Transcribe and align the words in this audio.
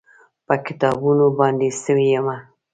په 0.47 0.55
کتابونو 0.65 1.25
باندې 1.39 1.67
سوی 1.83 2.05
یمه 2.15 2.37